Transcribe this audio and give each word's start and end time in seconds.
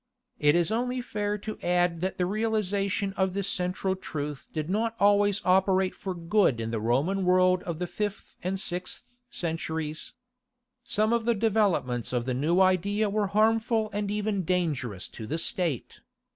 It 0.39 0.55
is 0.55 0.71
only 0.71 0.99
fair 0.99 1.37
to 1.37 1.59
add 1.61 2.01
that 2.01 2.17
the 2.17 2.25
realization 2.25 3.13
of 3.13 3.35
this 3.35 3.47
central 3.47 3.95
truth 3.95 4.47
did 4.51 4.67
not 4.67 4.95
always 4.99 5.43
operate 5.45 5.93
for 5.93 6.15
good 6.15 6.59
in 6.59 6.71
the 6.71 6.79
Roman 6.81 7.23
world 7.23 7.61
of 7.65 7.77
the 7.77 7.85
fifth 7.85 8.35
and 8.41 8.59
sixth 8.59 9.19
centuries. 9.29 10.13
Some 10.83 11.13
of 11.13 11.25
the 11.25 11.35
developments 11.35 12.13
of 12.13 12.25
the 12.25 12.33
new 12.33 12.61
idea 12.61 13.11
were 13.11 13.27
harmful 13.27 13.91
and 13.93 14.09
even 14.09 14.41
dangerous 14.41 15.07
to 15.09 15.27
the 15.27 15.37
State. 15.37 15.99